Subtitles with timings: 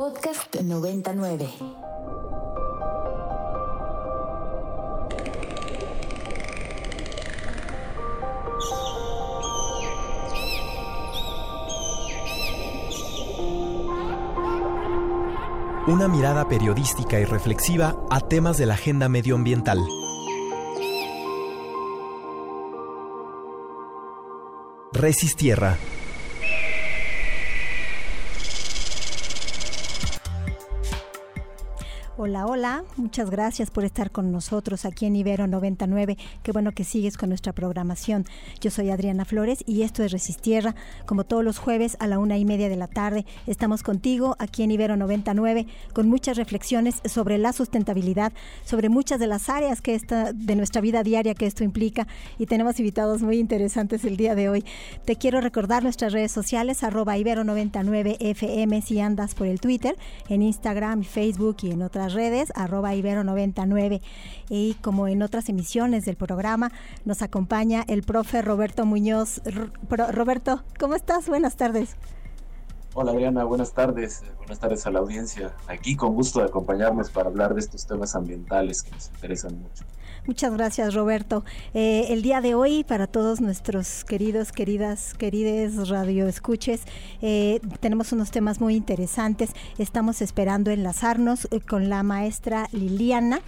[0.00, 1.46] Podcast 99.
[15.86, 19.86] Una mirada periodística y reflexiva a temas de la agenda medioambiental.
[24.94, 25.76] Resistierra.
[32.22, 36.18] Hola, hola, muchas gracias por estar con nosotros aquí en Ibero 99.
[36.42, 38.26] Qué bueno que sigues con nuestra programación.
[38.60, 40.74] Yo soy Adriana Flores y esto es Resistierra.
[41.06, 44.62] Como todos los jueves a la una y media de la tarde, estamos contigo aquí
[44.62, 48.34] en Ibero 99 con muchas reflexiones sobre la sustentabilidad,
[48.66, 52.06] sobre muchas de las áreas que esta, de nuestra vida diaria que esto implica
[52.38, 54.64] y tenemos invitados muy interesantes el día de hoy.
[55.06, 59.96] Te quiero recordar nuestras redes sociales, arroba Ibero 99 FM si andas por el Twitter,
[60.28, 64.00] en Instagram, Facebook y en otras redes, arroba Ibero99.
[64.48, 66.72] Y como en otras emisiones del programa,
[67.04, 69.40] nos acompaña el profe Roberto Muñoz.
[69.88, 71.28] Roberto, ¿cómo estás?
[71.28, 71.96] Buenas tardes.
[72.92, 74.24] Hola Adriana, buenas tardes.
[74.38, 75.54] Buenas tardes a la audiencia.
[75.68, 79.84] Aquí con gusto de acompañarnos para hablar de estos temas ambientales que nos interesan mucho.
[80.30, 81.44] Muchas gracias, Roberto.
[81.74, 86.82] Eh, el día de hoy, para todos nuestros queridos, queridas, querides radioescuches,
[87.20, 89.50] eh, tenemos unos temas muy interesantes.
[89.76, 93.40] Estamos esperando enlazarnos eh, con la maestra Liliana.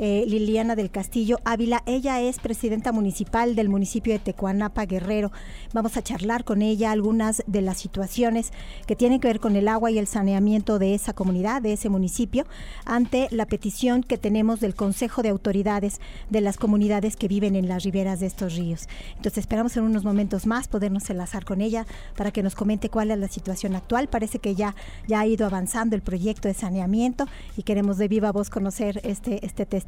[0.00, 1.82] Eh, Liliana del Castillo Ávila.
[1.84, 5.32] Ella es presidenta municipal del municipio de Tecuanapa, Guerrero.
[5.72, 8.52] Vamos a charlar con ella algunas de las situaciones
[8.86, 11.88] que tienen que ver con el agua y el saneamiento de esa comunidad, de ese
[11.88, 12.46] municipio,
[12.84, 17.66] ante la petición que tenemos del Consejo de Autoridades de las comunidades que viven en
[17.66, 18.88] las riberas de estos ríos.
[19.16, 23.10] Entonces esperamos en unos momentos más podernos enlazar con ella para que nos comente cuál
[23.10, 24.06] es la situación actual.
[24.06, 24.76] Parece que ya,
[25.08, 29.44] ya ha ido avanzando el proyecto de saneamiento y queremos de viva voz conocer este,
[29.44, 29.87] este testimonio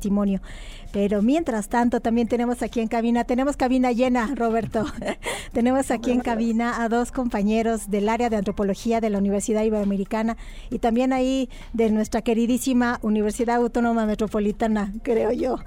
[0.92, 4.84] Pero mientras tanto, también tenemos aquí en cabina, tenemos cabina llena, Roberto.
[5.52, 10.36] tenemos aquí en cabina a dos compañeros del área de antropología de la Universidad Iberoamericana
[10.68, 15.58] y también ahí de nuestra queridísima Universidad Autónoma Metropolitana, creo yo.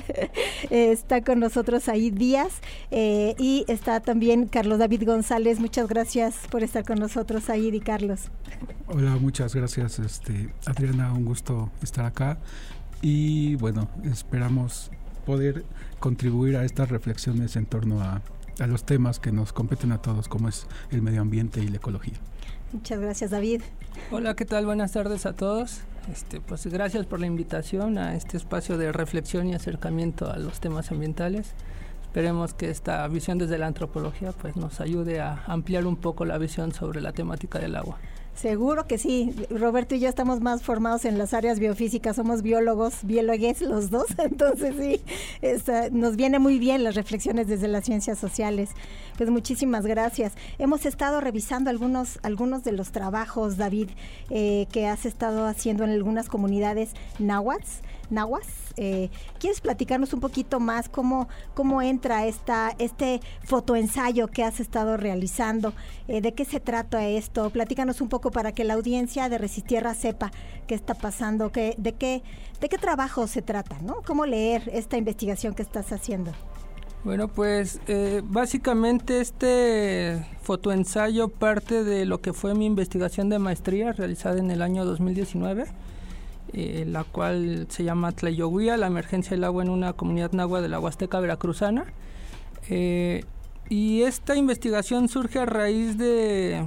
[0.70, 2.60] está con nosotros ahí Díaz
[2.90, 5.58] eh, y está también Carlos David González.
[5.58, 8.30] Muchas gracias por estar con nosotros ahí, y Carlos.
[8.86, 12.38] Hola, muchas gracias, este, Adriana, un gusto estar acá
[13.02, 14.90] y bueno, esperamos
[15.26, 15.64] poder
[15.98, 18.22] contribuir a estas reflexiones en torno a,
[18.66, 22.14] los temas que nos competen a todos, como es el medio ambiente y la ecología.
[22.72, 23.62] Muchas gracias, David.
[24.12, 24.66] Hola, ¿qué tal?
[24.66, 25.80] Buenas tardes a todos.
[26.12, 30.60] Este, pues gracias por la invitación a este espacio de reflexión y acercamiento a los
[30.60, 31.54] temas ambientales.
[32.02, 36.38] Esperemos que esta visión desde la antropología pues nos ayude a ampliar un poco la
[36.38, 37.98] visión sobre la temática del agua.
[38.34, 39.34] Seguro que sí.
[39.50, 44.06] Roberto y yo estamos más formados en las áreas biofísicas, somos biólogos, biólogos los dos,
[44.18, 45.00] entonces sí,
[45.92, 48.70] nos viene muy bien las reflexiones desde las ciencias sociales.
[49.16, 50.32] Pues muchísimas gracias.
[50.58, 53.90] Hemos estado revisando algunos, algunos de los trabajos, David,
[54.30, 57.66] eh, que has estado haciendo en algunas comunidades náhuatl
[58.12, 58.46] Nahuas.
[58.76, 64.96] Eh, ¿Quieres platicarnos un poquito más cómo, cómo entra esta, este fotoensayo que has estado
[64.96, 65.72] realizando?
[66.08, 67.50] Eh, ¿De qué se trata esto?
[67.50, 70.30] Platícanos un poco para que la audiencia de Resistierra sepa
[70.66, 72.22] qué está pasando, qué, de, qué,
[72.60, 74.02] de qué trabajo se trata, ¿no?
[74.06, 76.32] ¿Cómo leer esta investigación que estás haciendo?
[77.04, 83.92] Bueno, pues eh, básicamente este fotoensayo parte de lo que fue mi investigación de maestría
[83.92, 85.66] realizada en el año 2019
[86.52, 90.68] eh, la cual se llama Tlayoguía, la emergencia del agua en una comunidad nagua de
[90.68, 91.86] la Huasteca Veracruzana.
[92.68, 93.24] Eh,
[93.68, 96.64] y esta investigación surge a raíz de,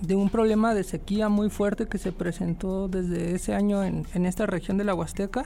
[0.00, 4.24] de, un problema de sequía muy fuerte que se presentó desde ese año en, en
[4.24, 5.44] esta región de la Huasteca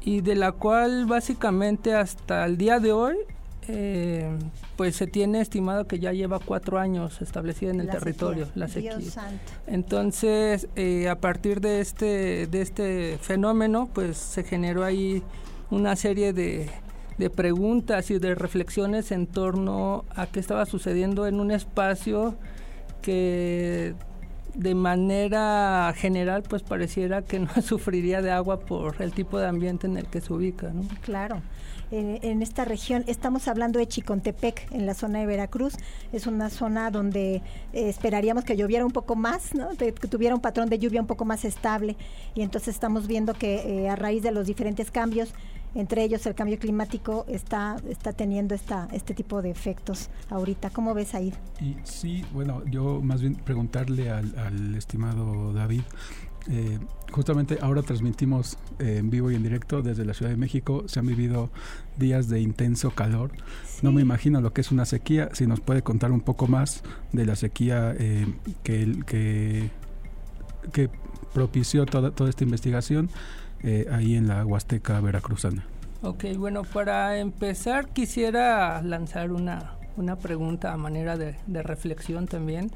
[0.00, 3.16] y de la cual básicamente hasta el día de hoy
[3.68, 4.28] eh,
[4.76, 8.98] pues se tiene estimado que ya lleva cuatro años establecida en el territorio la sequía.
[9.66, 15.22] Entonces, eh, a partir de este, de este fenómeno, pues se generó ahí
[15.70, 16.70] una serie de,
[17.18, 22.34] de preguntas y de reflexiones en torno a qué estaba sucediendo en un espacio
[23.00, 23.94] que
[24.54, 29.86] de manera general pues pareciera que no sufriría de agua por el tipo de ambiente
[29.86, 30.70] en el que se ubica.
[30.70, 30.82] ¿no?
[31.00, 31.42] Claro
[31.92, 33.04] en, esta región.
[33.06, 35.74] Estamos hablando de Chicontepec, en la zona de Veracruz.
[36.12, 37.42] Es una zona donde eh,
[37.72, 39.70] esperaríamos que lloviera un poco más, ¿no?
[39.76, 41.96] que tuviera un patrón de lluvia un poco más estable.
[42.34, 45.34] Y entonces estamos viendo que eh, a raíz de los diferentes cambios
[45.74, 50.70] entre ellos el cambio climático está, está teniendo esta, este tipo de efectos ahorita.
[50.70, 51.32] ¿Cómo ves ahí?
[51.60, 55.82] Y sí, bueno, yo más bien preguntarle al, estimado David.
[56.50, 56.78] Eh,
[57.10, 60.84] justamente ahora transmitimos eh, en vivo y en directo desde la Ciudad de México.
[60.86, 61.50] Se han vivido
[61.96, 63.30] días de intenso calor.
[63.82, 65.28] No me imagino lo que es una sequía.
[65.32, 68.26] Si nos puede contar un poco más de la sequía eh,
[68.62, 69.70] que, que,
[70.72, 70.90] que
[71.32, 73.10] propició toda, toda esta investigación
[73.62, 75.64] eh, ahí en la Huasteca Veracruzana.
[76.02, 82.72] Ok, bueno, para empezar quisiera lanzar una, una pregunta a manera de, reflexión también.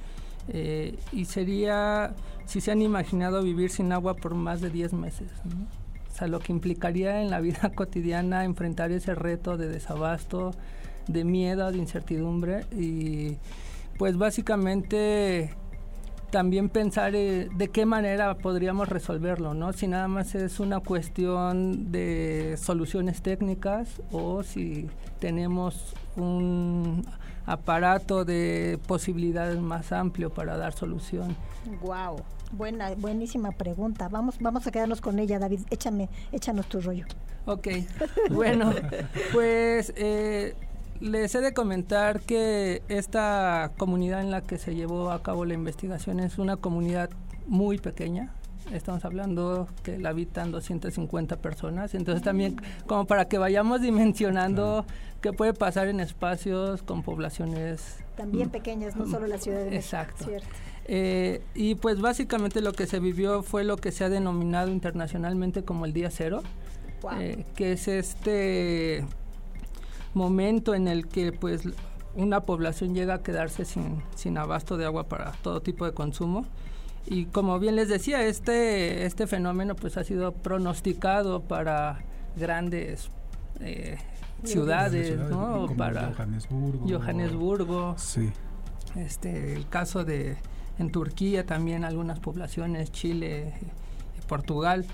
[0.49, 2.15] Eh, y sería
[2.45, 5.31] si se han imaginado vivir sin agua por más de 10 meses.
[6.13, 10.53] O sea, lo que implicaría en la vida cotidiana enfrentar ese reto de desabasto,
[11.09, 12.65] de miedo, de incertidumbre.
[12.73, 13.37] Y
[13.99, 15.51] pues básicamente
[16.31, 19.73] también pensar eh, de qué manera podríamos resolverlo, ¿no?
[19.73, 24.89] Si nada más es una cuestión de soluciones técnicas o si
[25.19, 27.07] tenemos un
[27.47, 31.37] aparato de posibilidades más amplio para dar solución.
[31.81, 32.23] Wow,
[32.53, 34.09] buena, buenísima pregunta.
[34.09, 35.61] Vamos, vamos a quedarnos con ella, David.
[35.71, 37.07] Échame, échanos tu rollo.
[37.47, 37.69] Ok,
[38.31, 38.73] bueno,
[39.33, 40.55] pues eh,
[41.01, 45.55] les he de comentar que esta comunidad en la que se llevó a cabo la
[45.55, 47.11] investigación es una comunidad
[47.47, 48.33] muy pequeña.
[48.73, 51.95] Estamos hablando que la habitan 250 personas.
[51.95, 54.85] Entonces también como para que vayamos dimensionando
[55.21, 57.99] qué puede pasar en espacios con poblaciones...
[58.17, 60.27] También pequeñas, no solo la ciudad de Exacto.
[60.87, 65.65] Eh, y pues básicamente lo que se vivió fue lo que se ha denominado internacionalmente
[65.65, 66.43] como el día cero,
[67.19, 69.05] eh, que es este
[70.15, 71.63] momento en el que pues
[72.15, 76.47] una población llega a quedarse sin, sin abasto de agua para todo tipo de consumo.
[77.07, 82.01] Y como bien les decía, este, este fenómeno pues ha sido pronosticado para
[82.37, 83.11] grandes
[83.61, 83.97] eh,
[84.45, 85.69] ciudades, ¿no?
[85.77, 86.87] para Johannesburgo.
[86.89, 87.95] Johannesburgo.
[87.97, 88.31] Sí.
[88.97, 90.37] Este, el caso de
[90.79, 93.55] en Turquía también algunas poblaciones, Chile,
[94.27, 94.85] Portugal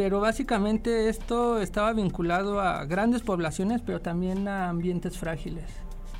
[0.00, 5.64] pero básicamente esto estaba vinculado a grandes poblaciones, pero también a ambientes frágiles.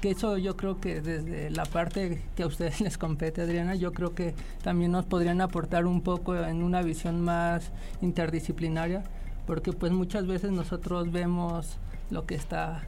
[0.00, 3.92] Que eso yo creo que desde la parte que a ustedes les compete, Adriana, yo
[3.92, 7.70] creo que también nos podrían aportar un poco en una visión más
[8.00, 9.04] interdisciplinaria,
[9.46, 11.78] porque pues muchas veces nosotros vemos
[12.10, 12.82] lo que está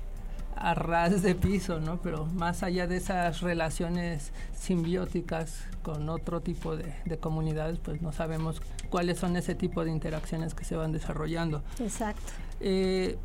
[0.57, 2.01] a ras de piso, ¿no?
[2.03, 8.63] Pero más allá de esas relaciones simbióticas con otro tipo de, comunidades, pues no sabemos
[8.91, 11.63] cuáles son ese tipo de interacciones que se van desarrollando.
[11.81, 12.33] Exacto.
[12.61, 13.19] Eh,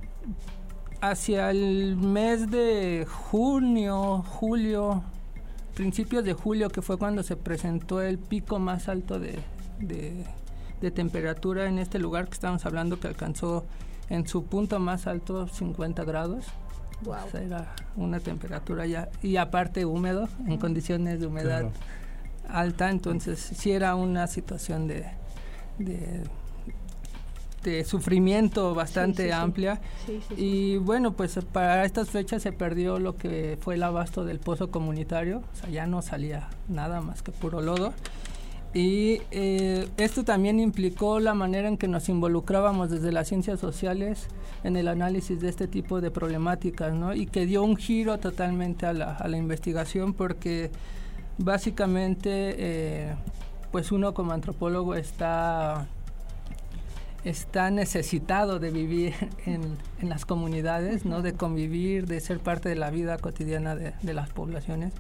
[1.02, 5.04] hacia el mes de junio, julio,
[5.76, 9.40] principios de julio, que fue cuando se presentó el pico más alto de,
[9.80, 13.66] de temperatura en este lugar que estamos hablando, que alcanzó
[14.10, 16.46] en su punto más alto 50 grados.
[17.34, 21.66] Era una temperatura ya, y aparte húmedo, en condiciones de humedad
[22.50, 25.06] alta, entonces sí era una situación de,
[25.78, 26.24] de,
[27.86, 29.80] sufrimiento bastante amplia.
[30.36, 34.72] y bueno, pues para estas fechas se perdió lo que fue el abasto del pozo
[34.72, 37.94] comunitario, o sea, ya no salía nada más que puro lodo.
[38.74, 44.28] Y eh, esto también implicó la manera en que nos involucrábamos desde las ciencias sociales
[44.64, 47.16] en el análisis de este tipo de problemáticas, ¿no?
[47.16, 50.70] Y que dio un giro totalmente a la, a la investigación porque
[51.38, 53.16] básicamente, eh,
[53.72, 55.88] pues uno como antropólogo está
[57.30, 59.14] está necesitado de vivir
[59.46, 61.22] en, las comunidades, ¿no?
[61.22, 64.94] de convivir, de ser parte de la vida cotidiana de, de las poblaciones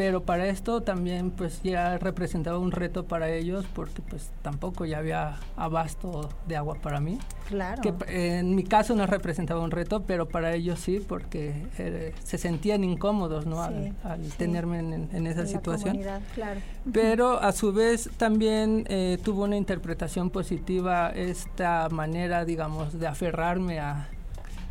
[0.00, 4.96] pero para esto también pues ya representaba un reto para ellos porque pues tampoco ya
[4.96, 7.18] había abasto de agua para mí.
[7.48, 7.82] Claro.
[7.82, 12.38] Que en mi caso no representaba un reto, pero para ellos sí porque eh, se
[12.38, 13.60] sentían incómodos, ¿no?
[13.60, 13.92] al,
[14.38, 16.00] tenerme en, esa situación.
[16.34, 16.60] claro.
[16.90, 23.80] Pero a su vez también eh, tuvo una interpretación positiva esta manera, digamos, de aferrarme
[23.80, 24.08] a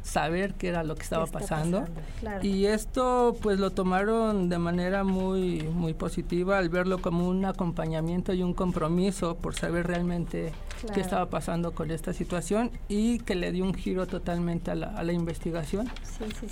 [0.09, 1.85] saber qué era lo que estaba pasando.
[2.41, 8.33] Y esto pues lo tomaron de manera muy, muy positiva al verlo como un acompañamiento
[8.33, 10.51] y un compromiso por saber realmente
[10.93, 14.87] qué estaba pasando con esta situación y que le dio un giro totalmente a la,
[14.87, 15.89] a la investigación.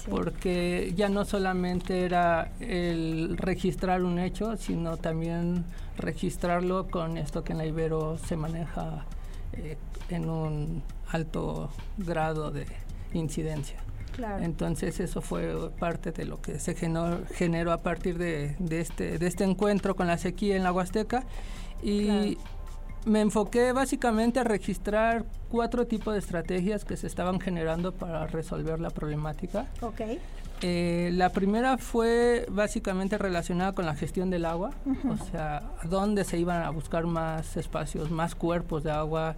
[0.09, 5.65] porque ya no solamente era el registrar un hecho, sino también
[5.97, 9.05] registrarlo con esto que en la Ibero se maneja
[9.53, 9.77] eh,
[10.09, 12.67] en un alto grado de
[13.13, 13.77] incidencia.
[14.41, 19.43] Entonces eso fue parte de lo que se generó, a partir de, este, de este
[19.43, 21.23] encuentro con la sequía en la Huasteca
[21.83, 22.37] y
[23.05, 28.79] me enfoqué básicamente a registrar cuatro tipos de estrategias que se estaban generando para resolver
[28.79, 29.67] la problemática.
[29.81, 30.01] Ok.
[30.61, 34.71] Eh, la primera fue básicamente relacionada con la gestión del agua,
[35.07, 39.35] o sea, dónde se iban a buscar más espacios, más cuerpos de agua,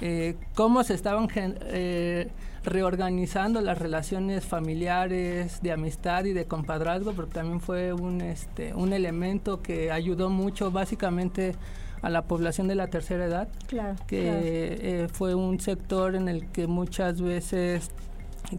[0.00, 2.30] eh, cómo se estaban eh,
[2.64, 8.94] reorganizando las relaciones familiares, de amistad y de compadrazgo, porque también fue un, este, un
[8.94, 11.54] elemento que ayudó mucho básicamente
[12.00, 13.96] a la población de la tercera edad, Claro.
[14.06, 17.90] que fue un sector en el que muchas veces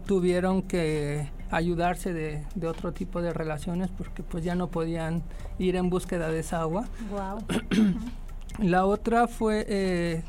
[0.06, 5.22] tuvieron que ayudarse de, de, otro tipo de relaciones porque pues ya no podían
[5.58, 6.86] ir en búsqueda de esa agua.
[7.10, 7.44] Wow.
[8.58, 10.22] La otra fue eh,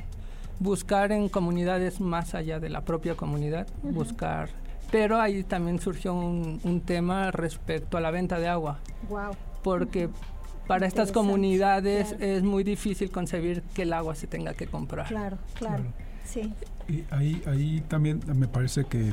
[0.59, 3.93] buscar en comunidades más allá de la propia comunidad, uh -huh.
[3.93, 4.49] buscar,
[4.91, 8.79] pero ahí también surgió un, un, tema respecto a la venta de agua.
[9.09, 9.35] Wow.
[9.63, 10.67] Porque uh -huh.
[10.67, 12.25] para estas comunidades claro.
[12.25, 15.07] es muy difícil concebir que el agua se tenga que comprar.
[15.07, 15.93] Claro, claro, claro.
[16.23, 16.53] sí.
[16.87, 19.11] Y ahí, ahí también me parece que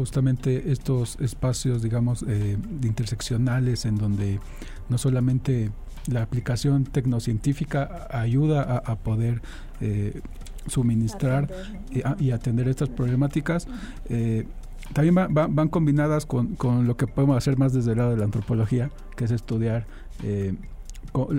[0.00, 4.40] justamente estos espacios, digamos, eh, interseccionales en donde
[4.88, 5.72] no solamente
[6.06, 9.42] la aplicación tecnocientífica ayuda a, a poder
[9.82, 10.22] eh,
[10.66, 13.68] suministrar atender, y, a, y, atender estas problemáticas,
[14.08, 14.46] eh,
[14.94, 18.12] también va, va, van combinadas con, con, lo que podemos hacer más desde el lado
[18.12, 19.84] de la antropología, que es estudiar
[20.22, 20.54] eh,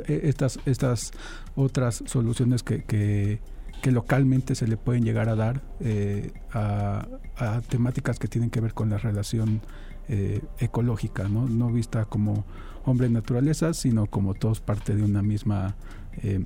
[0.07, 1.13] estas, estas
[1.55, 3.39] otras soluciones que, que
[3.81, 7.07] que localmente se le pueden llegar a dar eh, a,
[7.37, 9.61] a, temáticas que tienen que ver con la relación
[10.07, 11.47] eh, ecológica, ¿no?
[11.47, 12.45] no vista como
[12.85, 15.75] hombre-naturaleza, sino como todos parte de una misma
[16.21, 16.43] eh,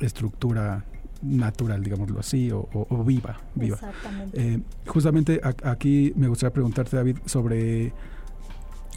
[0.00, 0.84] estructura
[1.22, 3.38] natural, digámoslo así, o, o, o viva.
[3.54, 3.76] viva.
[3.76, 4.62] Exactamente.
[4.86, 7.92] justamente a, aquí me gustaría preguntarte, David, sobre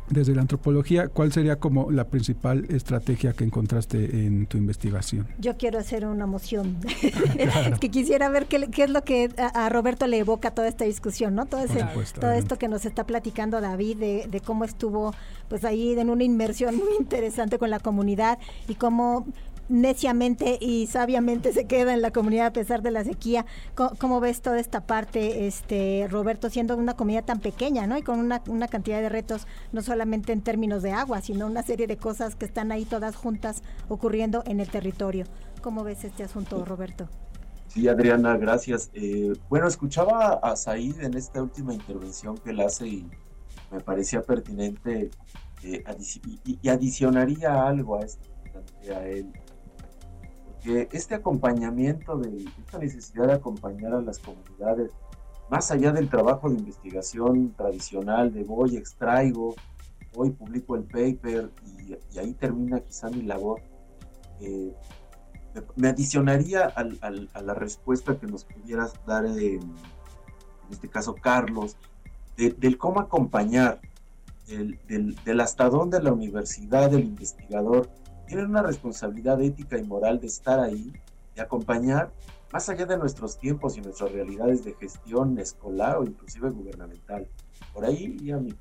[0.10, 5.28] desde la antropología, ¿cuál sería como la principal estrategia que encontraste en tu investigación?
[5.40, 6.78] Yo quiero hacer una moción.
[7.38, 7.78] claro.
[7.80, 10.86] que quisiera ver qué, qué es lo que a, a, Roberto le evoca toda esta
[10.86, 11.46] discusión, ¿no?
[11.46, 15.14] Todo, ese, supuesto, todo esto que nos está platicando David de, de, cómo estuvo
[15.50, 19.26] pues ahí en una inmersión muy interesante con la comunidad y cómo
[19.70, 23.46] neciamente y sabiamente se queda en la comunidad a pesar de la sequía.
[23.76, 27.98] ¿Cómo, cómo ves toda esta parte, este Roberto, siendo una comunidad tan pequeña, ¿no?
[27.98, 31.64] Y con una, una, cantidad de retos, no solamente en términos de agua, sino una
[31.64, 35.26] serie de cosas que están ahí todas juntas ocurriendo en el territorio.
[35.62, 37.10] ¿Cómo ves este asunto, Roberto?
[37.68, 38.90] Sí, Adriana, gracias.
[38.94, 43.10] Eh, bueno, escuchaba a Said en esta última intervención que él hace y
[43.72, 45.10] me parecía pertinente
[45.64, 48.30] eh, adic y, adicionaría algo a esto
[48.84, 49.28] él
[50.68, 54.92] que este acompañamiento, de esta necesidad de acompañar a las comunidades,
[55.50, 59.56] más allá del trabajo de investigación tradicional de voy, extraigo,
[60.14, 63.62] hoy publico el paper y, y ahí termina quizá mi labor,
[64.42, 64.76] eh,
[65.78, 69.74] me, adicionaría al, al, a la respuesta que nos pudieras dar, eh, en
[70.70, 71.78] este caso Carlos,
[72.36, 73.80] de, del cómo acompañar,
[74.48, 77.90] del, del, del hasta dónde la universidad, el investigador,
[78.28, 80.94] tienen una responsabilidad ética y moral de estar ahí
[81.36, 82.12] y acompañar
[82.52, 87.28] más allá de nuestros tiempos y nuestras realidades de gestión escolar o inclusive gubernamental.
[87.74, 88.54] Por ahí ya mi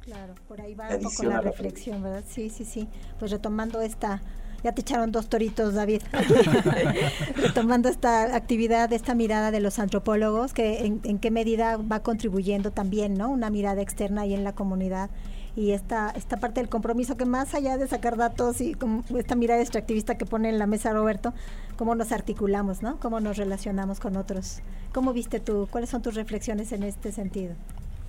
[0.00, 2.24] Claro, por ahí va un poco la reflexión, la ¿verdad?
[2.28, 2.88] Sí, sí, sí.
[3.20, 4.20] Pues retomando esta,
[4.64, 6.02] ya te echaron dos toritos, David.
[7.36, 12.72] retomando esta actividad, esta mirada de los antropólogos, que en, en, qué medida va contribuyendo
[12.72, 13.30] también, ¿no?
[13.30, 15.08] Una mirada externa ahí en la comunidad
[15.54, 19.34] y esta, esta parte del compromiso que más allá de sacar datos y como esta
[19.34, 21.34] mirada extractivista que pone en la mesa Roberto,
[21.76, 22.98] cómo nos articulamos, ¿no?
[23.00, 24.60] Cómo nos relacionamos con otros.
[24.92, 25.68] ¿Cómo viste tú?
[25.70, 27.54] ¿Cuáles son tus reflexiones en este sentido?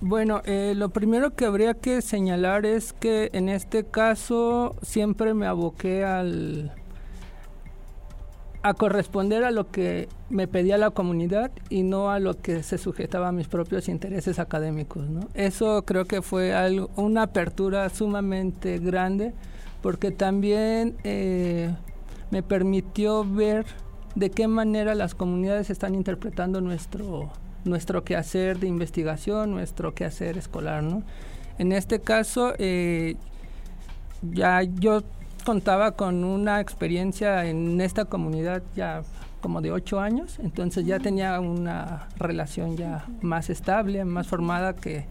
[0.00, 5.46] Bueno, eh, lo primero que habría que señalar es que en este caso siempre me
[5.46, 6.72] aboqué al
[8.64, 12.78] a corresponder a lo que me pedía la comunidad y no a lo que se
[12.78, 15.04] sujetaba a mis propios intereses académicos.
[15.34, 19.34] Eso creo que fue algo, una apertura sumamente grande
[19.82, 21.74] porque también eh,
[22.30, 23.66] me permitió ver
[24.14, 27.30] de qué manera las comunidades están interpretando nuestro,
[27.66, 30.82] nuestro quehacer de investigación, nuestro quehacer escolar.
[30.82, 31.02] ¿no?
[31.58, 33.16] En este caso, eh,
[34.22, 35.02] ya yo
[35.44, 39.02] contaba con una experiencia en esta comunidad ya
[39.40, 45.04] como de ocho años, entonces ya tenía una relación ya más estable, más formada que,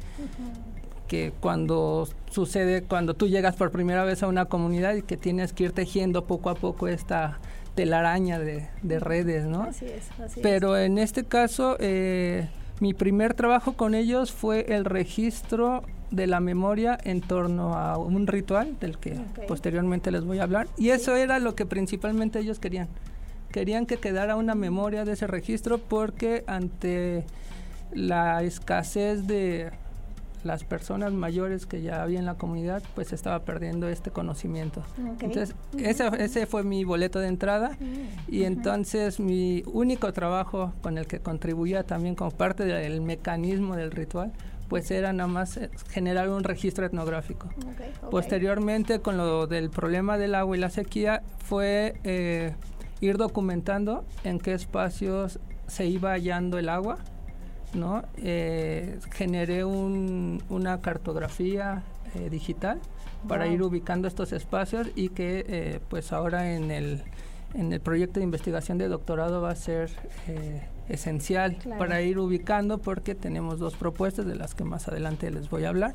[1.08, 5.54] que cuando sucede, cuando tú llegas por primera vez a una comunidad y que tienes
[5.54, 7.40] que ir tejiendo poco a poco esta
[7.76, 9.64] telaraña de, de redes, ¿no?
[9.64, 10.88] Así es, así Pero es.
[10.88, 12.50] en este caso, eh,
[12.80, 15.84] mi primer trabajo con ellos fue el registro
[16.14, 19.48] de la memoria en torno a un ritual del que okay.
[19.48, 20.68] posteriormente les voy a hablar.
[20.78, 22.88] Y eso era lo que principalmente ellos querían.
[23.52, 27.26] Querían que quedara una memoria de ese registro porque ante
[27.94, 29.72] la escasez de
[30.44, 34.84] las personas mayores que ya había en la comunidad, pues estaba perdiendo este conocimiento.
[35.22, 37.78] Entonces, ese, ese, fue mi boleto de entrada.
[38.28, 43.92] Y entonces mi único trabajo con el que contribuía también como parte del mecanismo del
[43.92, 44.34] ritual,
[44.68, 47.50] pues era nada más eh, generar un registro etnográfico.
[48.10, 52.54] Posteriormente, con lo del problema del agua y la sequía, fue eh,
[53.02, 56.98] ir documentando en qué espacios se iba hallando el agua,
[57.74, 58.04] ¿no?
[58.18, 61.84] Eh, generé una cartografía
[62.30, 62.80] digital
[63.28, 67.02] para ir ubicando estos espacios y que pues ahora en el,
[67.56, 69.90] en el proyecto de investigación de doctorado va a ser
[70.90, 75.66] esencial para ir ubicando porque tenemos dos propuestas de las que más adelante les voy
[75.66, 75.94] a hablar.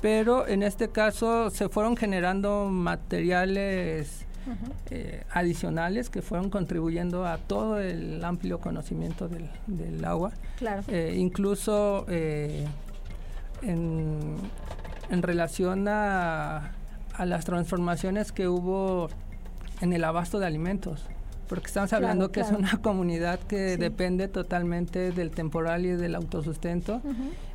[0.00, 4.26] Pero en este caso se fueron generando materiales
[4.90, 10.32] eh, adicionales que fueron contribuyendo a todo el amplio conocimiento del, agua.
[10.88, 12.66] Eh, incluso eh,
[13.62, 14.36] en,
[15.10, 16.72] en, relación a,
[17.14, 19.08] a las transformaciones que hubo
[19.80, 21.06] en el abasto de alimentos
[21.48, 27.00] porque estamos hablando que es una comunidad que depende totalmente del temporal y del autosustento.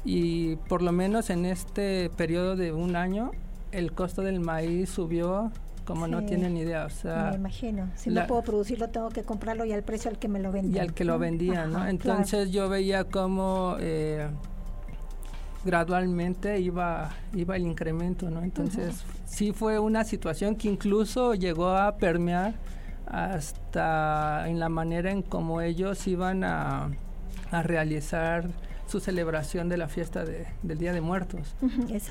[0.03, 3.31] Y por lo menos en este periodo de un año
[3.71, 5.51] el costo del maíz subió
[5.85, 7.29] como no tienen idea, o sea...
[7.31, 10.39] Me imagino, si no puedo producirlo tengo que comprarlo y al precio al que me
[10.39, 10.75] lo vendían.
[10.75, 11.85] Y al que lo vendían, ¿no?
[11.87, 14.27] Entonces yo veía cómo eh,
[15.65, 18.41] gradualmente iba, iba el incremento, ¿no?
[18.43, 22.53] Entonces sí fue una situación que incluso llegó a permear
[23.11, 26.89] hasta en la manera en cómo ellos iban a,
[27.51, 28.45] a realizar
[28.91, 31.55] su celebración de la fiesta de, del Día de Muertos.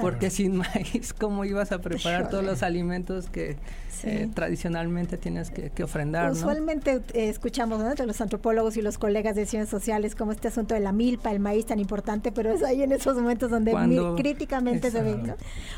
[0.00, 3.58] Porque sin maíz, ¿cómo ibas a preparar todos los alimentos que
[4.02, 6.32] eh, tradicionalmente tienes que, ofrendar?
[6.32, 10.74] Usualmente eh, escuchamos entre los antropólogos y los colegas de ciencias sociales como este asunto
[10.74, 13.74] de la milpa, el maíz tan importante, pero es ahí en esos momentos donde
[14.16, 15.34] críticamente se ve.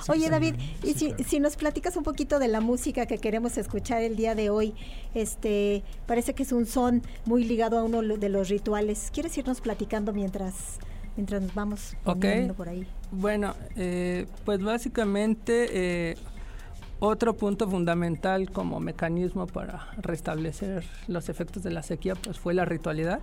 [0.08, 0.54] Oye, David,
[0.84, 4.36] y si, si, nos platicas un poquito de la música que queremos escuchar el día
[4.36, 4.74] de hoy,
[5.14, 9.10] este parece que es un son muy ligado a uno de los rituales.
[9.12, 10.78] ¿Quieres irnos platicando mientras
[11.16, 12.86] mientras nos vamos por ahí.
[13.10, 16.16] Bueno, eh, pues básicamente eh,
[17.00, 22.64] otro punto fundamental como mecanismo para restablecer los efectos de la sequía pues fue la
[22.64, 23.20] ritualidad,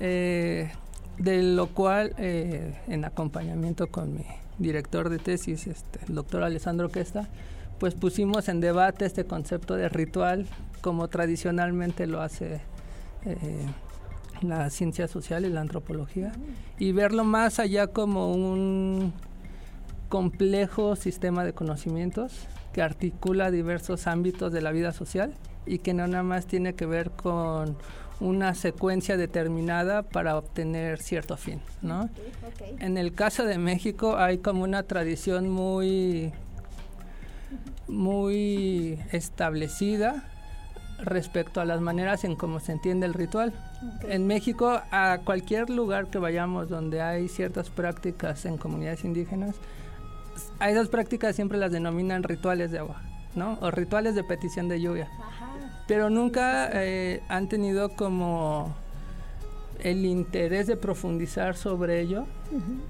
[0.00, 0.72] eh,
[1.18, 4.24] de lo cual en acompañamiento con mi
[4.58, 7.28] director de tesis, este, el doctor Alessandro Questa,
[7.78, 10.46] pues pusimos en debate este concepto de ritual
[10.80, 12.60] como tradicionalmente lo hace
[14.42, 16.32] la ciencia social y la antropología,
[16.78, 19.12] y verlo más allá como un
[20.08, 25.34] complejo sistema de conocimientos que articula diversos ámbitos de la vida social
[25.66, 27.76] y que no nada más tiene que ver con
[28.20, 32.08] una secuencia determinada para obtener cierto fin, ¿no?
[32.78, 36.32] En el caso de México hay como una tradición muy
[37.88, 40.24] muy establecida
[41.04, 43.52] respecto a las maneras en cómo se entiende el ritual.
[44.08, 49.56] En México, a cualquier lugar que vayamos donde hay ciertas prácticas en comunidades indígenas,
[50.58, 53.02] a esas prácticas siempre las denominan rituales de agua,
[53.34, 53.58] ¿no?
[53.60, 55.08] O rituales de petición de lluvia.
[55.86, 58.74] Pero nunca eh, han tenido como
[59.80, 62.26] el interés de profundizar sobre ello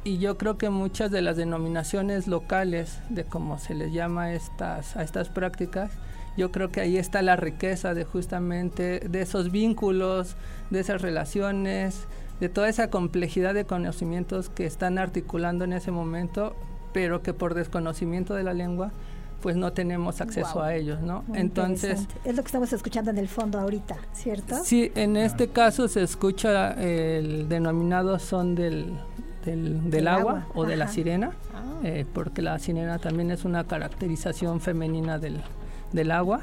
[0.05, 4.97] y yo creo que muchas de las denominaciones locales de cómo se les llama estas,
[4.97, 5.91] a estas prácticas
[6.37, 10.37] yo creo que ahí está la riqueza de justamente de esos vínculos,
[10.71, 12.07] de esas relaciones,
[12.41, 16.57] de toda esa complejidad de conocimientos que están articulando en ese momento,
[16.93, 18.93] pero que por desconocimiento de la lengua
[19.41, 21.23] pues no tenemos acceso a ellos, ¿no?
[21.35, 24.65] Entonces es lo que estamos escuchando en el fondo ahorita, ¿cierto?
[24.65, 28.99] Sí, en este caso se escucha el denominado son del
[29.45, 31.81] del, agua, o de la sirena, ah.
[31.85, 35.43] eh, porque la sirena también es una caracterización femenina del,
[35.95, 36.43] del agua.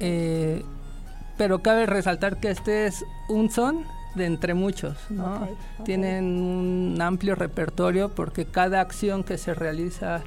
[0.00, 0.62] Eh,
[1.38, 5.48] pero cabe resaltar que este es un son de entre muchos, ¿no?
[5.84, 10.20] Tienen un amplio repertorio porque cada acción que se realiza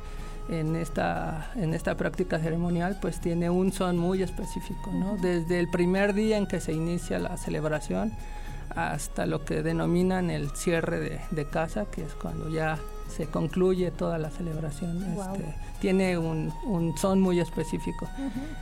[0.49, 5.17] en esta, en esta práctica ceremonial pues tiene un son muy específico, ¿no?
[5.17, 8.11] Desde el primer día en que se inicia la celebración
[8.75, 12.79] hasta lo que denominan el cierre de, de casa, que es cuando ya
[13.15, 15.01] se concluye toda la celebración.
[15.04, 16.51] Este, tiene un,
[16.97, 18.08] son muy específico.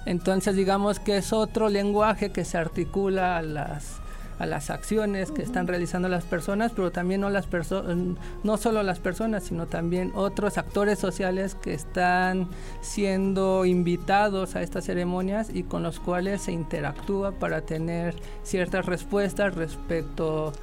[0.05, 4.02] Entonces digamos que es otro lenguaje que se articula a las,
[4.39, 8.83] a las acciones que están realizando las personas, pero también no las personas, no solo
[8.83, 12.47] las personas, sino también otros actores sociales que están
[12.81, 19.55] siendo invitados a estas ceremonias y con los cuales se interactúa para tener ciertas respuestas
[19.55, 20.53] respecto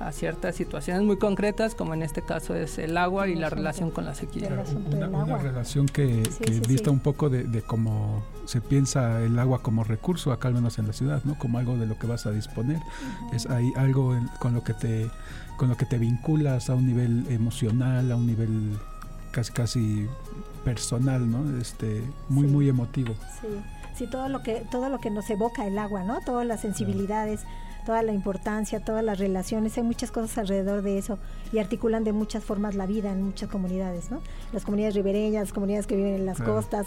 [0.00, 3.90] a ciertas situaciones muy concretas, como en este caso es el agua y la relación
[3.90, 4.48] con la sequía.
[5.10, 6.22] Una, relación que,
[6.66, 10.78] dista un poco de, de cómo se piensa el agua como recurso, acá al menos
[10.78, 11.38] en la ciudad, ¿no?
[11.38, 12.80] Como algo de lo que vas a disponer.
[13.32, 15.10] Es ahí algo con lo que te
[15.56, 18.78] con lo que te vinculas a un nivel emocional, a un nivel
[19.32, 20.06] casi casi
[20.64, 21.58] personal, ¿no?
[21.58, 23.14] Este muy muy emotivo.
[23.40, 23.48] Sí.
[23.94, 26.20] Sí, todo lo que todo lo que nos evoca el agua, ¿no?
[26.20, 27.40] Todas las sensibilidades
[27.88, 31.18] toda la importancia, todas las relaciones, hay muchas cosas alrededor de eso
[31.54, 34.20] y articulan de muchas formas la vida en muchas comunidades, ¿no?
[34.52, 36.86] Las comunidades ribereñas, las comunidades que viven en las costas,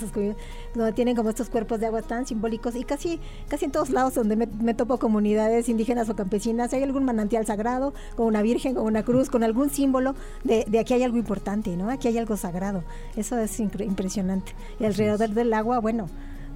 [0.76, 4.14] donde tienen como estos cuerpos de agua tan simbólicos y casi, casi en todos lados
[4.14, 8.84] donde me, topo comunidades indígenas o campesinas, hay algún manantial sagrado, con una virgen, con
[8.84, 11.90] una cruz, con algún símbolo de, de aquí hay algo importante, ¿no?
[11.90, 12.84] Aquí hay algo sagrado.
[13.16, 14.54] Eso es impresionante.
[14.80, 16.06] Y alrededor del agua, bueno,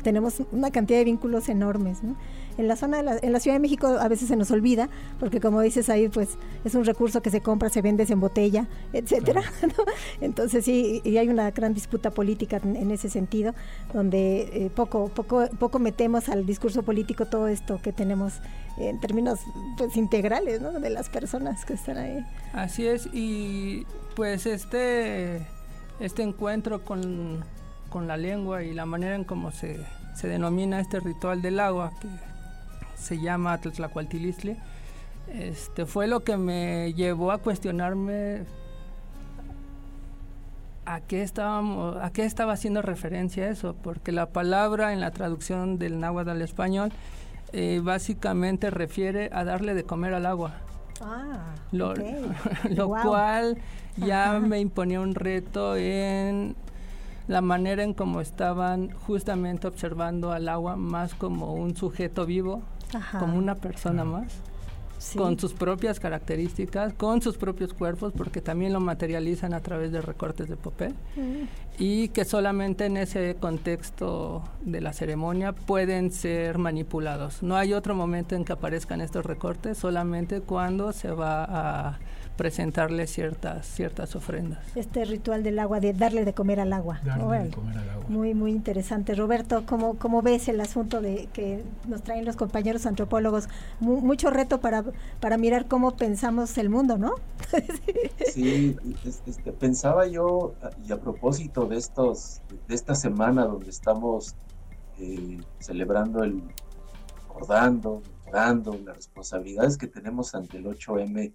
[0.03, 2.15] tenemos una cantidad de vínculos enormes, ¿no?
[2.57, 4.89] En la zona de la, en la Ciudad de México a veces se nos olvida,
[5.19, 8.67] porque como dices ahí, pues es un recurso que se compra, se vende, se embotella,
[8.93, 9.41] etcétera.
[10.21, 13.53] Entonces sí, y hay una gran disputa política en, ese sentido,
[13.93, 18.33] donde eh, poco, poco, poco metemos al discurso político todo esto que tenemos
[18.77, 19.39] en términos
[19.77, 20.71] pues integrales, ¿no?
[20.71, 22.25] De las personas que están ahí.
[22.53, 25.45] Así es, y pues este,
[25.99, 27.43] este encuentro con,
[27.89, 29.79] con la lengua y la manera en cómo se,
[30.15, 32.07] se denomina este ritual del agua, que
[32.95, 34.57] se llama Tlacualtilistle,
[35.33, 38.43] este, fue lo que me llevó a cuestionarme
[40.85, 45.79] a qué, estábamos, a qué estaba haciendo referencia eso, porque la palabra en la traducción
[45.79, 46.91] del náhuatl al español
[47.53, 50.53] eh, básicamente refiere a darle de comer al agua.
[51.01, 51.93] Ah, lo,
[52.69, 53.57] lo cual
[53.97, 56.55] ya me imponía un reto en
[57.27, 62.61] la manera en cómo estaban justamente observando al agua más como un sujeto vivo
[63.19, 64.33] como una persona más.
[65.15, 70.01] con sus propias características, con sus propios cuerpos, porque también lo materializan a través de
[70.01, 71.43] recortes de papel, mm.
[71.77, 77.43] y que solamente en ese contexto de la ceremonia pueden ser manipulados.
[77.43, 81.99] No hay otro momento en que aparezcan estos recortes, solamente cuando se va a
[82.35, 84.59] presentarle ciertas ciertas ofrendas.
[84.75, 86.99] Este ritual del agua, de darle de comer al agua.
[87.03, 88.05] Darle de comer al agua.
[88.07, 89.15] Muy, muy interesante.
[89.15, 93.47] Roberto, ¿cómo, ¿cómo ves el asunto de que nos traen los compañeros antropólogos?
[93.79, 94.83] mucho reto para,
[95.19, 97.15] para mirar cómo pensamos el mundo, ¿no?
[98.33, 100.53] sí, este, pensaba yo,
[100.87, 104.35] y a propósito de, estos, de esta semana donde estamos
[104.97, 106.41] eh, celebrando el,
[107.27, 111.33] recordando, recordando las responsabilidades que tenemos ante el 8M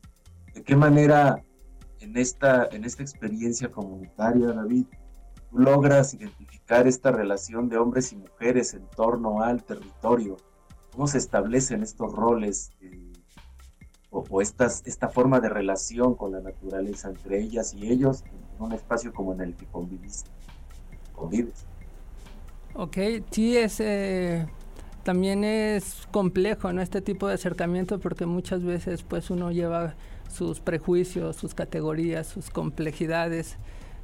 [0.54, 1.42] ¿De qué manera
[2.00, 4.86] en esta, en esta experiencia comunitaria, David,
[5.50, 10.36] tú logras identificar esta relación de hombres y mujeres en torno al territorio?
[10.92, 13.12] ¿Cómo se establecen estos roles eh,
[14.10, 18.24] o, estas, esta forma de relación con la naturaleza entre ellas y ellos
[18.58, 20.30] en un espacio como en el que conviviste,
[21.12, 21.64] convives?
[22.74, 22.96] Ok,
[23.30, 24.46] sí, es, eh,
[25.02, 26.82] también es complejo ¿no?
[26.82, 29.94] este tipo de acercamiento porque muchas veces pues uno lleva
[30.30, 33.56] sus prejuicios, sus categorías, sus complejidades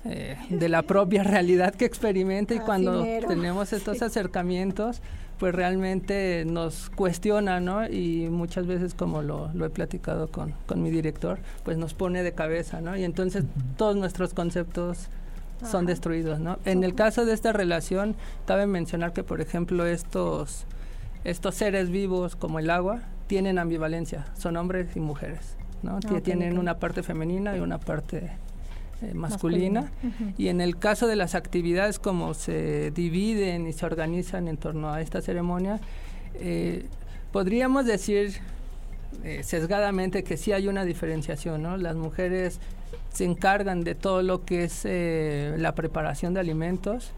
[0.04, 5.00] eh, de la propia realidad que experimenta y cuando tenemos estos acercamientos,
[5.38, 7.86] pues realmente nos cuestiona, ¿no?
[7.86, 12.32] Y muchas veces, como lo, he platicado con, con, mi director, pues nos pone de
[12.32, 12.96] cabeza, ¿no?
[12.96, 13.44] Y entonces
[13.76, 15.08] todos nuestros conceptos
[15.64, 16.58] son destruidos, ¿no?
[16.64, 18.14] En el caso de esta relación,
[18.46, 20.66] cabe mencionar que, por ejemplo, estos,
[21.24, 25.56] estos seres vivos como el agua tienen ambivalencia, son hombres y mujeres.
[25.86, 25.96] ¿No?
[25.96, 28.30] Ah, tienen una parte femenina y una parte
[29.02, 29.90] eh, masculina.
[30.36, 34.92] Y en el caso de las actividades, como se dividen y se organizan en torno
[34.92, 35.80] a esta ceremonia,
[36.34, 36.86] eh,
[37.32, 38.34] podríamos decir
[39.22, 41.76] eh, sesgadamente que sí hay una diferenciación, ¿no?
[41.76, 42.58] Las mujeres
[43.12, 44.84] se encargan de todo lo que es
[45.58, 47.12] la preparación de alimentos,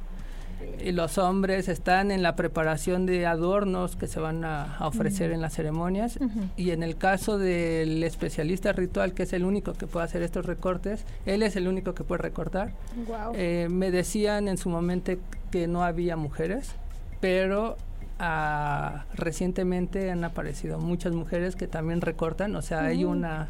[0.85, 5.41] y los hombres están en la preparación de adornos que se van a, ofrecer en
[5.41, 6.19] las ceremonias.
[6.57, 10.47] Y en el caso del especialista ritual que es el único que puede hacer estos
[10.47, 12.73] recortes él es el único que puede recortar.
[13.35, 15.13] Eh, me decían en su momento
[15.51, 16.73] que no había mujeres
[17.21, 17.77] pero
[18.19, 22.55] ah, recientemente han aparecido muchas mujeres que también recortan.
[22.57, 23.49] O sea hay una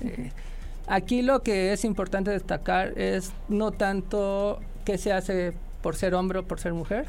[0.00, 0.30] eh,
[0.86, 6.38] aquí lo que es importante destacar es no tanto qué se hace por ser hombre
[6.38, 7.06] o por ser mujer,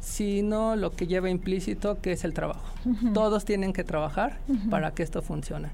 [0.00, 2.66] sino lo que lleva implícito que es el trabajo.
[3.14, 4.38] Todos tienen que trabajar
[4.70, 5.70] para que esto funcione.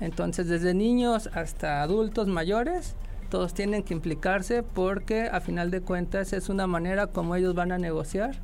[0.00, 2.94] Entonces, desde niños hasta adultos mayores,
[3.30, 7.72] todos tienen que implicarse porque a final de cuentas es una manera como ellos van
[7.72, 8.36] a negociar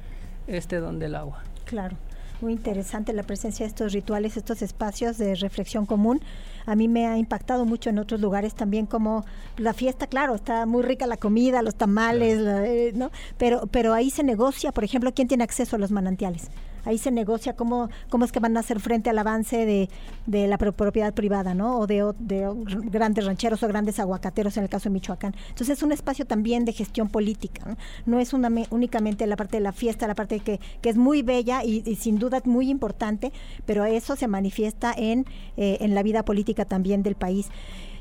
[0.46, 1.42] este don del agua.
[1.64, 1.96] Claro.
[2.40, 6.20] Muy interesante la presencia de estos rituales, estos espacios de reflexión común.
[6.66, 9.24] A mí me ha impactado mucho en otros lugares también como
[9.57, 13.11] la fiesta, claro, está muy rica la comida, los tamales, eh, ¿no?
[13.38, 16.50] Pero, pero ahí se negocia, por ejemplo, quién tiene acceso a los manantiales
[16.85, 19.88] ahí se negocia cómo, cómo es que van a hacer frente al avance de,
[20.27, 21.79] de la propiedad privada, ¿no?
[21.79, 22.51] O de, de,
[22.90, 25.35] grandes rancheros o grandes aguacateros en el caso de Michoacán.
[25.49, 28.18] Entonces es un espacio también de gestión política, ¿no?
[28.18, 31.83] es únicamente la parte de la fiesta, la parte que, que es muy bella y,
[31.97, 33.33] sin duda muy importante,
[33.66, 37.49] pero eso se manifiesta en, eh, en la vida política también del país.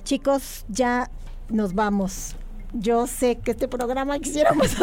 [0.04, 1.10] Chicos, ya
[1.50, 2.36] nos vamos
[2.74, 4.76] yo sé que este programa quisiéramos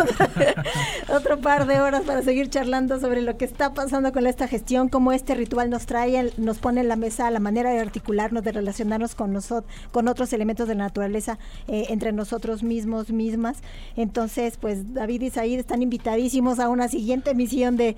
[1.09, 4.89] otro par de horas para seguir charlando sobre lo que está pasando con esta gestión,
[4.89, 8.53] cómo este ritual nos trae, nos pone en la mesa la manera de articularnos, de
[8.53, 13.59] relacionarnos con nosotros, con otros elementos de la naturaleza eh, entre nosotros mismos, mismas.
[13.97, 17.97] Entonces, pues David y Said están invitadísimos a una siguiente misión de,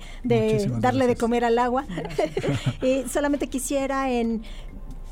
[0.79, 1.85] darle de comer al agua.
[2.81, 4.43] y solamente quisiera en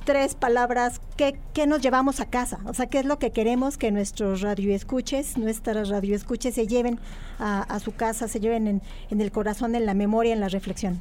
[0.04, 2.60] tres palabras, ¿qué, ¿qué, nos llevamos a casa?
[2.66, 7.00] O sea, ¿qué es lo que queremos que nuestros radioescuches, nuestras radioescuches se lleven
[7.40, 11.00] a, su casa, se lleven en, en, el corazón, en la memoria, en la reflexión?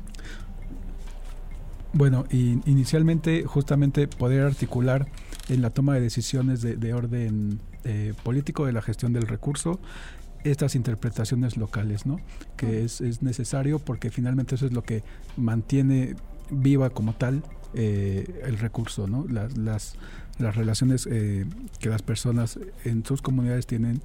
[1.92, 5.06] Bueno, inicialmente justamente poder articular
[5.48, 9.80] en la toma de decisiones de, orden eh, político de la gestión del recurso
[10.44, 12.18] estas interpretaciones locales, ¿no?
[12.56, 15.02] Que es, es necesario porque finalmente eso es lo que
[15.36, 16.16] mantiene
[16.50, 17.42] viva como tal
[17.74, 19.26] eh, el recurso, ¿no?
[19.28, 19.94] Las, las,
[20.38, 21.46] las relaciones eh,
[21.78, 24.00] que las personas en sus comunidades tienen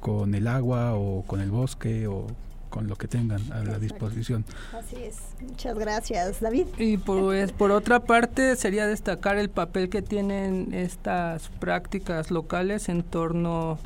[0.00, 2.26] con el agua o con el bosque o
[2.74, 4.44] con lo que tengan a la disposición.
[4.72, 5.18] Así es.
[5.40, 6.66] Muchas gracias, David.
[6.76, 13.04] Y pues por otra parte sería destacar el papel que tienen estas prácticas locales en
[13.04, 13.78] torno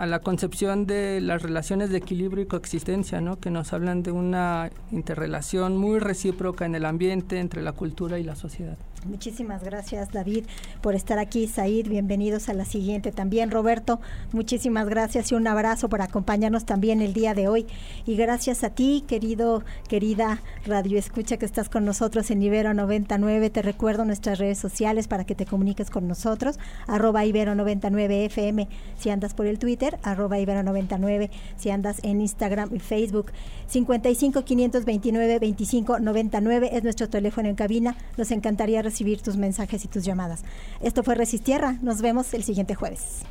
[0.00, 3.38] a la concepción de las relaciones de equilibrio y coexistencia, ¿no?
[3.38, 8.24] que nos hablan de una interrelación muy recíproca en el ambiente entre la cultura y
[8.24, 8.78] la sociedad.
[9.06, 10.44] Muchísimas gracias David
[10.82, 13.50] por estar aquí, Said, bienvenidos a la siguiente también.
[13.50, 13.98] Roberto,
[14.32, 17.66] muchísimas gracias y un abrazo por acompañarnos también el día de hoy.
[18.04, 23.48] Y gracias a ti, querido, querida Radio Escucha que estás con nosotros en Ibero 99.
[23.48, 28.68] Te recuerdo nuestras redes sociales para que te comuniques con nosotros, arroba Ibero 99 FM
[28.98, 33.32] si andas por el Twitter, arroba Ibero 99 si andas en Instagram y Facebook.
[33.66, 37.96] 55 529 25 99 es nuestro teléfono en cabina.
[38.18, 40.42] Nos encantaría recibir tus mensajes y tus llamadas.
[40.80, 41.76] Esto fue Resistierra.
[41.80, 43.22] Nos vemos el siguiente jueves.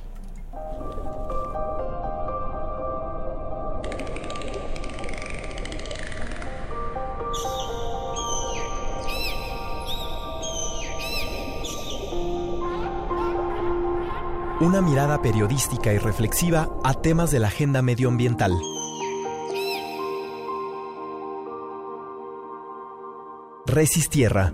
[14.61, 18.53] Una mirada periodística y reflexiva a temas de la agenda medioambiental.
[23.65, 24.53] Resistierra